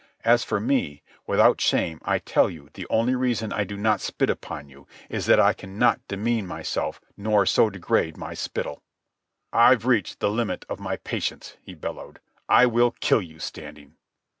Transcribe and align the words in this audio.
As 0.25 0.43
for 0.43 0.59
me, 0.59 1.03
without 1.27 1.61
shame 1.61 1.99
I 2.03 2.17
tell 2.17 2.49
you 2.49 2.69
the 2.73 2.87
only 2.89 3.13
reason 3.13 3.53
I 3.53 3.63
do 3.63 3.77
not 3.77 4.01
spit 4.01 4.31
upon 4.31 4.67
you 4.67 4.87
is 5.09 5.27
that 5.27 5.39
I 5.39 5.53
cannot 5.53 5.99
demean 6.07 6.47
myself 6.47 6.99
nor 7.15 7.45
so 7.45 7.69
degrade 7.69 8.17
my 8.17 8.33
spittle." 8.33 8.81
"I've 9.53 9.85
reached 9.85 10.19
the 10.19 10.31
limit 10.31 10.65
of 10.67 10.79
my 10.79 10.97
patience!" 10.97 11.55
he 11.61 11.75
bellowed. 11.75 12.19
"I 12.49 12.65
will 12.65 12.95
kill 12.99 13.21
you, 13.21 13.37
Standing!" 13.37 13.93